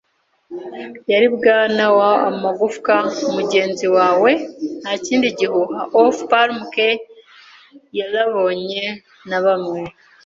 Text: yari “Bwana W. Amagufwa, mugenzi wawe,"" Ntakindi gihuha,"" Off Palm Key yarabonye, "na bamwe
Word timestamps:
yari 1.11 1.27
“Bwana 1.35 1.83
W. 1.97 1.99
Amagufwa, 2.29 2.93
mugenzi 3.35 3.85
wawe,"" 3.95 4.31
Ntakindi 4.81 5.27
gihuha,"" 5.37 5.79
Off 5.99 6.17
Palm 6.29 6.57
Key 6.73 6.95
yarabonye, 7.97 8.83
"na 9.29 9.39
bamwe 9.45 9.81